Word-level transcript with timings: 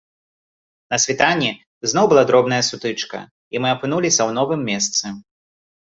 На 0.93 0.97
світанні 1.03 1.51
зноў 1.93 2.05
была 2.13 2.23
дробная 2.31 2.61
сутычка, 2.69 3.17
і 3.57 3.61
мы 3.67 3.73
апынуліся 3.75 4.19
ў 4.19 4.31
новым 4.39 4.61
месцы. 4.71 5.05